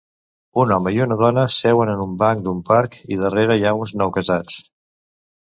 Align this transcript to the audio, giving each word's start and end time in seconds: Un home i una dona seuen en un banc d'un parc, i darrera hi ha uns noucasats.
Un 0.61 0.71
home 0.77 0.93
i 0.95 1.01
una 1.05 1.17
dona 1.19 1.43
seuen 1.57 1.91
en 1.93 2.01
un 2.07 2.15
banc 2.23 2.43
d'un 2.47 2.63
parc, 2.71 2.97
i 3.17 3.21
darrera 3.27 3.59
hi 3.63 3.69
ha 3.73 3.77
uns 3.83 3.95
noucasats. 4.03 4.61